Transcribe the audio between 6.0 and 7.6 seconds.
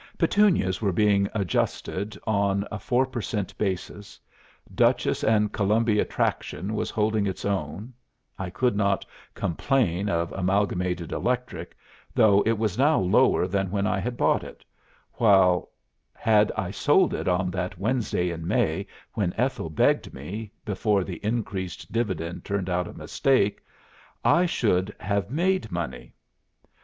Traction was holding its